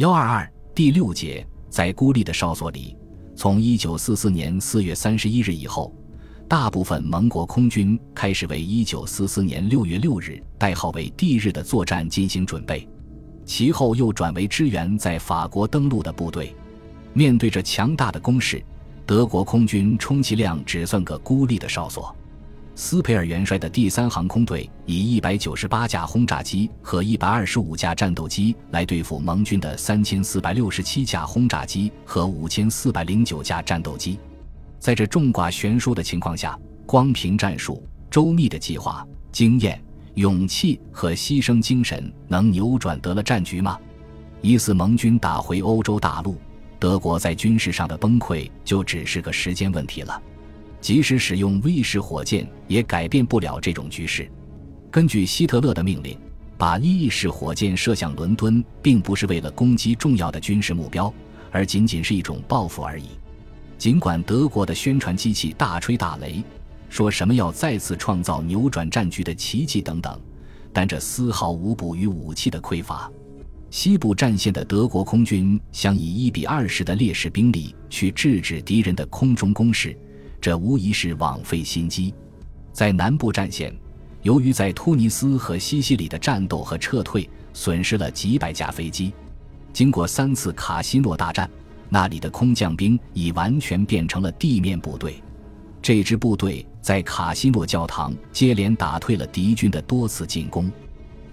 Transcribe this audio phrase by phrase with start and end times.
[0.00, 2.96] 幺二二第六节，在孤立的哨所里，
[3.36, 5.94] 从一九四四年四月三十一日以后，
[6.48, 12.88] 大部分盟国空军开始为一九四四年六月六日代号为 D 日的作战进行准备，
[13.44, 16.56] 其后又转为支援在法国登陆的部队。
[17.12, 18.64] 面对着强大的攻势，
[19.04, 22.16] 德国空军充其量只算个孤立的哨所。
[22.82, 34.18] 斯佩尔元帅的第三航空队以一百九十八架轰炸机和一百二十五架战斗机来对付盟军的三千四百六十七架轰炸机和五千四百零九架战斗机。
[34.78, 39.78] 在这众寡悬殊的情况下，光凭战术、周密的计划、经验、
[40.14, 43.78] 勇气和牺牲精神，能扭转得了战局吗？
[44.40, 46.34] 一次盟军打回欧洲大陆，
[46.78, 50.22] 德国在军事上的崩溃就只是个时间问题了。
[50.80, 54.30] 即使使用 V 式火箭，也改变不了这种局势。
[54.90, 56.18] 根据希特勒的命令，
[56.56, 61.12] 把 E 式火箭射向伦敦，并不是为了攻击重要的军事目标，
[61.50, 63.04] 而仅仅是一种报复而已。
[63.78, 66.42] 尽管德国的宣传机器大吹大擂，
[66.88, 70.20] 说什么要再次创造扭转战局的奇迹等等，
[70.72, 73.10] 但这丝毫无补于武器的匮乏。
[73.70, 79.96] 西部战线的德国空军想以一比二十的劣势兵力去制止敌人的空中攻势。
[80.40, 82.14] 这无疑是枉费心机。
[82.72, 83.74] 在南部战线，
[84.22, 89.12] 由于在突尼斯和西西里的战斗和撤退，损失了几百架飞机。
[89.72, 91.48] 经过三次卡西诺大战，
[91.88, 95.22] 那里的空降兵已完全变成了地面部队。
[95.82, 100.70] 这支部队在卡西诺教堂接连打退了敌军的多次进攻。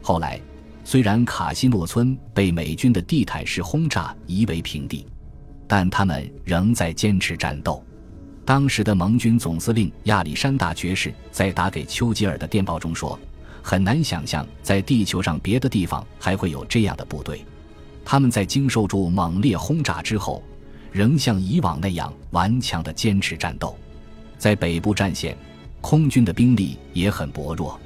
[0.01, 0.39] 后来，
[0.83, 5.05] 虽然卡西诺村被美军的地毯式轰炸夷为平地，
[5.67, 7.83] 但他们仍在坚持战斗。
[8.47, 13.19] 当时的盟军总司令亚历山大爵士在打给丘吉尔的电报中说
[13.61, 17.45] ：“很难想象在地球上别的地方还会有这样的部队，
[18.05, 20.41] 他们在经受住猛烈轰炸之后，
[20.93, 23.77] 仍像以往那样顽强地坚持战斗。”
[24.39, 25.37] 在北部战线，
[25.81, 27.77] 空军的兵力也很薄弱。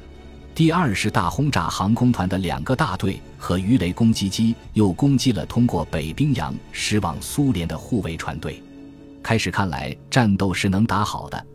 [0.53, 8.62] 第二十大轰炸航空团的两个大队和鱼雷攻击机又攻击了通过北冰洋驶往苏联的护卫船队。
[9.24, 11.46] 开始看来战斗是能打好的，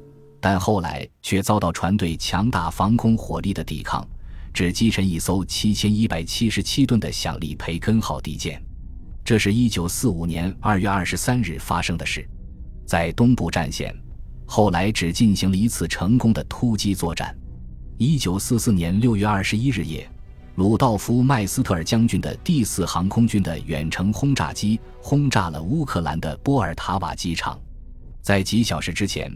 [0.41, 4.06] 但后来却遭到船队强大防空火力的抵抗，
[4.54, 8.62] 只击沉一艘七千一百七十七吨的响力培根号敌舰。
[9.25, 12.26] 这是一九四五年二月二十三日发生的事。
[12.87, 13.93] 在东部战线，
[14.47, 17.37] 后来只进行了一次成功的突击作战。
[17.99, 20.09] 一九四四年六月二十一日夜。
[20.56, 27.61] 鲁道夫·麦斯特尔将军的第四航空军的远程轰炸机轰炸了乌克兰的波尔塔瓦机场。
[28.22, 29.31] 在几小时之前，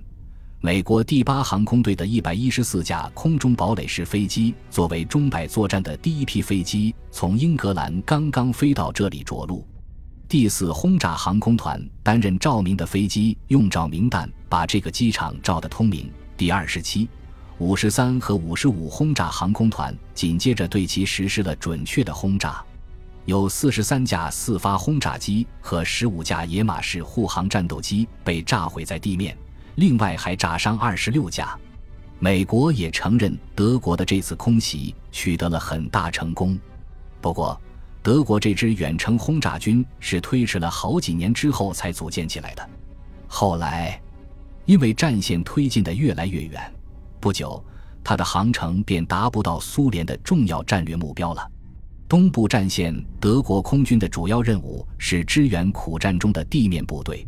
[0.63, 9.69] 美国第八航空队的一百一十四架空中堡垒式飞机作为中摆作战的第一批飞机从英格兰刚刚飞到这里着陆。
[10.27, 16.11] 第四轰炸航空团担任照明的飞机用照明弹把这个机场照得通明。
[16.35, 17.07] 第二十七。
[17.61, 22.65] 五十三和五十五轰炸航空团紧接着对其实施了准确的轰炸，
[23.27, 29.37] 有四十三架四发轰炸机和十五架野马式护航战斗机被炸毁在地面，
[29.75, 31.55] 另外还炸伤二十六架。
[32.19, 36.59] 美国也承认德国的这次空袭取得了很大成功，
[37.21, 37.61] 不过
[38.03, 42.67] 德国这支远程轰炸军是推迟了好几年之后才组建起来的。
[43.29, 44.01] 后来，
[44.65, 46.73] 因为战线推进的越来越远。
[47.21, 47.63] 不久，
[48.03, 51.47] 它的航程便达不到苏联的重要战略目标了。
[52.09, 57.25] 东部战线，德国空军的主要任务是支援苦战中的地面部队。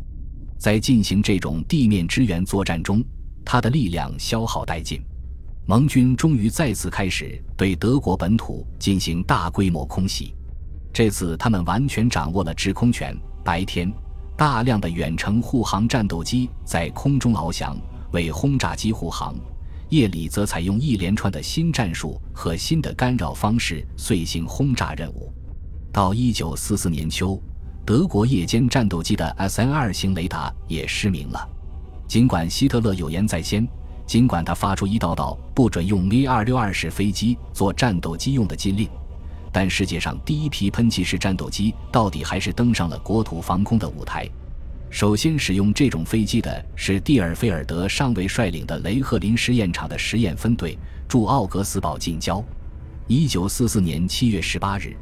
[0.57, 3.01] 在进行这种地面支援作战中，
[3.45, 5.01] 他的力量消耗殆尽。
[5.65, 10.35] 盟军终于再次开始对德国本土进行大规模空袭。
[10.91, 13.15] 这次，他们完全掌握了制空权。
[13.43, 13.89] 白天，
[14.37, 17.77] 大量的远程护航战斗机在空中翱翔，
[18.11, 19.33] 为轰炸机护航。
[19.93, 25.31] 夜里则采用一连串的新战术和新的干扰方式遂行轰炸任务。
[25.91, 27.39] 到一九四四年秋，
[27.85, 31.47] 德国夜间战斗机的 S N 二型雷达也失明了。
[32.07, 33.67] 尽管希特勒有言在先，
[34.07, 38.89] 尽管他发出一道道不准用 V 二六二式飞机做战斗机用的禁令，
[39.51, 44.27] 但世界上第一批喷气式战斗机到底还是登上了国土防空的舞台。
[44.93, 52.45] 首先使用这种飞机的是蒂尔菲尔德上尉率领的雷赫林实验场的实验分队，驻奥格斯堡近郊。
[53.07, 54.95] 一九四四年七月十八日，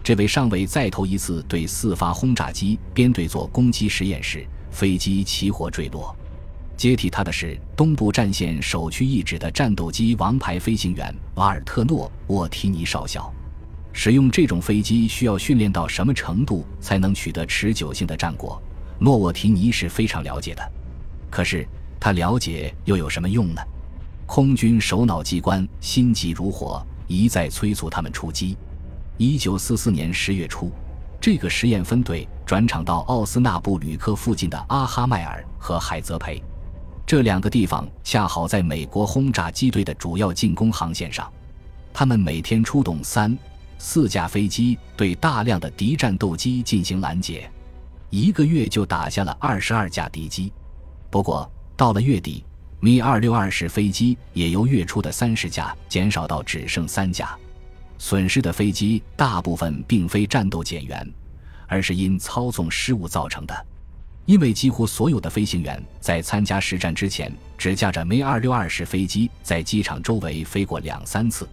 [0.00, 6.16] 这位上尉再头一次对四发轰炸机编队做攻击实验时，飞机起火坠落。
[6.76, 13.28] 接替他的是东部战线首屈一指的战斗机王牌飞行员瓦尔特诺·沃提尼少校。
[13.92, 18.62] 使用这种飞机需要训练到什么程度才能取得持久性的战果？
[19.02, 20.72] 诺沃提尼是非常了解的。
[21.28, 21.66] 可是
[21.98, 23.60] 他了解又有什么用呢？
[24.26, 28.56] 空军首脑机关心急如火，一再催促他们出击。
[29.18, 30.70] 一九四四年十月初，
[31.20, 36.42] 这个实验分队转场到奥斯纳布吕克附近的阿哈迈尔和海泽培，
[37.04, 41.30] 这两个地方恰好在美国轰炸机队的主要进攻航线上。
[41.92, 43.36] 他们每天出动三。
[43.78, 47.50] 四架飞机对大量的敌战斗机进行拦截，
[48.12, 50.52] 一个月就打下了二十二架敌机。
[51.08, 52.44] 不过到了月底，
[52.78, 57.34] 米二六二式飞机也由月初的三十架减少到只剩三架。
[57.96, 61.10] 损失的飞机大部分并非战斗减员，
[61.66, 63.66] 而是因操纵失误造成的。
[64.26, 71.48] 因为几乎所有的飞行员在参加实战之前，只驾着米二六二式飞机在机场周围飞过两三次。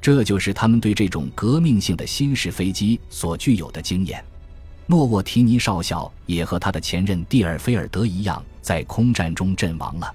[0.00, 4.22] 这就是他们对这种革命性的新式飞机所具有的经验。
[4.86, 10.14] 诺沃提尼少校也和他的前任蒂尔菲尔德一样，在空战中阵亡了。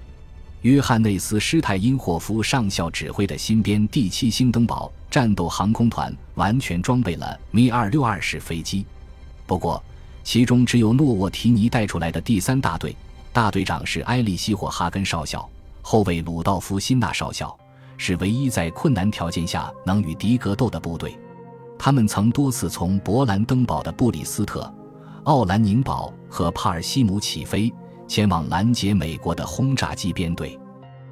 [0.62, 8.84] 约翰内斯施泰因霍夫上校指挥的新编第七星登堡战斗航空团完全装备了米二六二式飞机，
[9.46, 9.82] 不过
[10.22, 12.94] 其中只有诺沃提尼带出来的第三大队，
[13.32, 15.48] 大队长是埃利希霍哈根少校，
[15.80, 17.56] 后卫鲁道夫辛纳少校。
[18.00, 21.18] 是唯一在困难条件下能与敌格斗的部队，
[21.78, 24.70] 他们曾多次从勃兰登堡的布里斯特、
[25.24, 27.72] 奥兰宁堡和帕尔西姆起飞，
[28.08, 30.58] 前往拦截美国的轰炸机编队。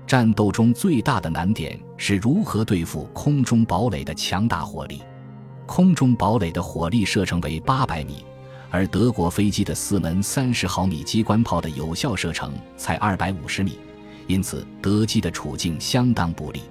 [0.07, 5.03] 战斗中最大的难点是如何对付空中堡垒的强大火力。
[5.67, 8.25] 空中堡垒的火力射程为八百米，
[8.71, 13.79] 而德国飞机的四门三十毫米机关炮的有效射程才二百五十米，
[14.29, 16.63] 因此德机的处境相当不利。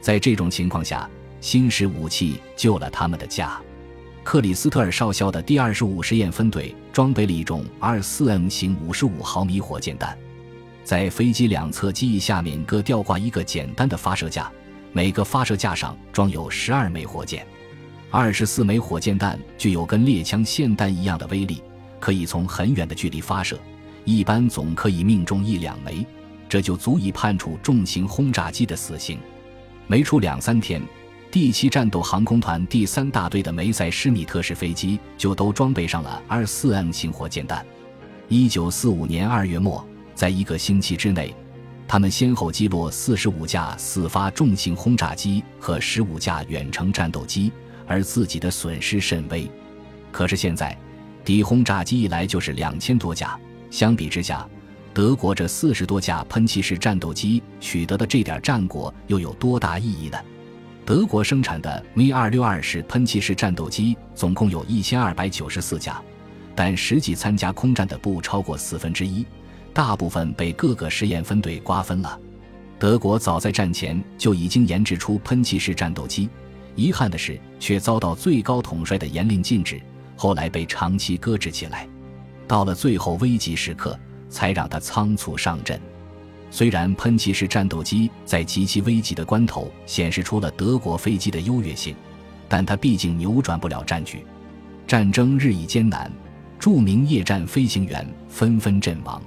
[0.00, 3.58] 在这种情况下，新式武器救了他们的家。
[4.22, 10.18] 克里斯特尔少校的第二十五实验分队装备了一种 R4M 型五十五毫米火箭弹，
[10.84, 14.52] 在飞机两侧机翼下面各吊挂一个简单的发射架，
[14.92, 17.46] 每个发射架上装有十二枚火箭。
[18.10, 21.62] 二十四枚火箭弹具有跟猎枪霰弹一样的威力，
[21.98, 23.58] 可以从很远的距离发射，
[24.04, 26.04] 一般总可以命中一两枚，
[26.48, 29.18] 这就足以判处重型轰炸机的死刑。
[29.86, 30.82] 没出两三天，
[31.30, 37.64] 第七战斗航空团第三大队的梅塞施米特式飞机就都装备上了 R4M 型火箭弹。
[38.28, 41.34] 一九四五年二月末，在一个星期之内，
[41.86, 47.52] 他们先后击落四十五架四发重型轰炸机和十五架远程战斗机，
[47.86, 49.50] 而自己的损失甚微。
[50.10, 50.74] 可是现在，
[51.26, 53.38] 敌轰炸机一来就是两千多架，
[53.70, 54.48] 相比之下。
[54.94, 60.18] 德国这四十多架喷气式战斗机取得的这点战果又有多大意义呢？
[60.88, 66.00] 德国生产的 Mi 二六二式喷气式战斗机总共有一千二百九十四架，
[66.54, 69.26] 但实际参加空战的不超过四分之一，
[69.74, 72.18] 大部分被各个实验分队瓜分了。
[72.78, 76.30] 德国早在战前就已经研制出喷气式战斗机，
[76.74, 79.78] 遗憾的是却遭到最高统帅的严令禁止，
[80.16, 81.86] 后来被长期搁置起来。
[82.46, 83.94] 到了最后危急时刻。
[84.30, 85.80] 才让他仓促上阵。
[86.50, 91.94] 虽然喷气式战斗机在极其危急的关头显示出了德国飞机的优越性，
[92.48, 94.24] 但它毕竟扭转不了战局。
[94.86, 96.10] 战争日益艰难，
[96.58, 99.22] 著名夜战飞行员纷纷阵亡。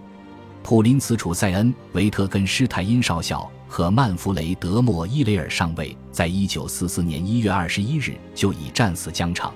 [0.63, 9.54] 普林茨·楚塞恩、维特根施泰因少校和曼弗雷德·莫伊雷尔上尉，在一九四四年一月二十一日就已战死疆场。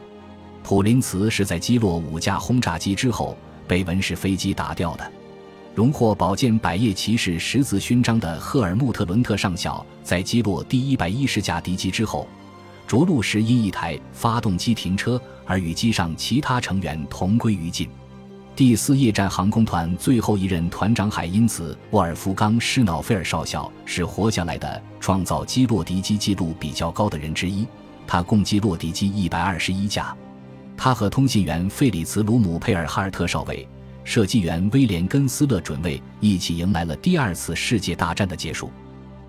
[0.64, 5.12] 普林茨是在击落五架轰炸机之后被文氏飞机打掉的。
[5.76, 12.26] 荣获宝剑百叶骑士十字勋章的赫尔穆特·伦特上校，在击落第一百一十架敌机之后，
[12.88, 17.90] 着陆时因一台发动机停车而与机上其他成员同归于尽。
[18.56, 27.68] 第四夜战航空团最后一任团长海因茨·沃尔夫冈·施瑙菲尔少校是活下来的，创造击落敌机记录比较高的人之一。
[28.08, 30.16] 他共击落敌机一百二十一架。
[30.78, 33.68] 他和通信员费里茨·鲁姆佩尔哈尔特少尉。
[34.06, 38.72] 射击员威廉·根斯勒准尉一起迎来了第二次世界大战的结束。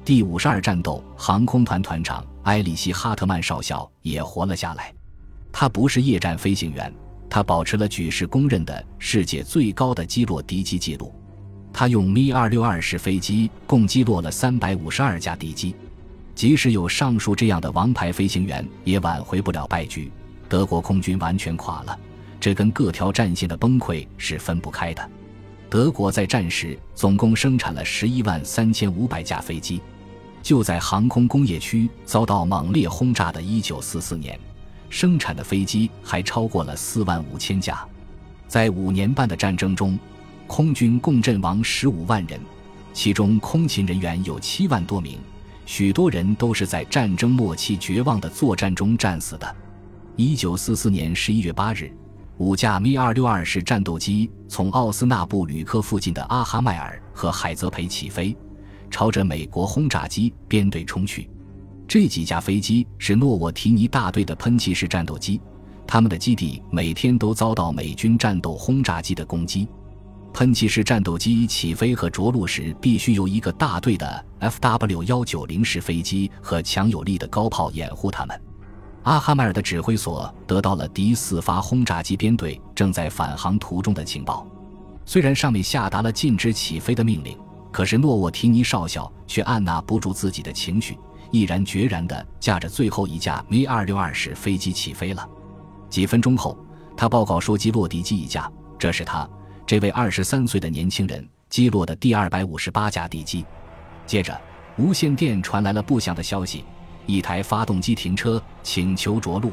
[0.05, 4.95] 第五十二战斗航空团团长埃里希·哈特曼少校也活了下来。
[5.51, 6.93] 他不是夜战飞行员，
[7.29, 11.13] 他保持了举世公认的世界最高的击落敌机记录。
[11.73, 15.75] 他用米二六二式飞机共击落了三百五十二架敌机。
[16.35, 20.13] 即使有上述这样的王牌飞行员，也挽回不了败局。
[20.51, 21.99] 德国空军完全垮了。
[22.41, 25.11] 这跟各条战线的崩溃是分不开的。
[25.69, 29.81] 德国在战时总共生产了十一万三千五百架飞机。
[30.43, 34.39] 就在航空工业区遭到猛烈轰炸的1944年，
[34.89, 37.85] 生产的飞机还超过了四万五千架。
[38.47, 39.99] 在五年半的战争中，
[40.47, 42.39] 空军共阵亡十五万人，
[42.93, 45.19] 其中空勤人员有七万多名，
[45.67, 49.57] 许多人都是在战争末期绝望的作战中战死的。
[50.15, 51.91] 一九四四年十一月八日，
[52.39, 58.37] 五架 Mi 二六二式战斗机从奥斯纳布吕克附近的阿哈迈尔和海泽培起飞，
[58.91, 61.31] 朝着美国轰炸机编队冲去。
[61.89, 65.41] 这几架飞机是诺沃提尼大队的喷气式战斗机，
[65.87, 69.67] 他们的基地每天都遭到美军战斗轰炸机的攻击。
[70.35, 78.39] 喷气式战斗机起飞和着陆时，必须由一个大队的 Fw 幺九零式飞机和强有力的高炮掩护他们。
[79.07, 84.45] 阿哈迈尔的指挥所得到了第四发轰炸机编队正在返航途中的情报，
[85.05, 87.39] 虽然上面下达了禁止起飞的命令，
[87.71, 90.99] 可是诺沃提尼少校却按捺不住自己的情绪，
[91.31, 95.25] 毅然决然地驾着最后一架 V 二六二式飞机起飞了。
[95.89, 96.59] 几分钟后，
[96.97, 99.29] 他报告说击落敌机一架，这是他
[99.65, 103.47] 这位二十三岁的年轻人击落的第二百五十八架敌机。
[104.05, 104.37] 接着，
[104.77, 106.65] 无线电传来了不祥的消息。
[107.07, 109.53] 一台发动机停车，请求着陆。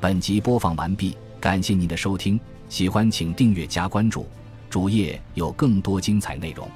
[0.00, 2.38] 本集播放完毕，感谢您的收听，
[2.68, 4.26] 喜欢请订阅加关注，
[4.68, 6.68] 主页有更多精彩内容。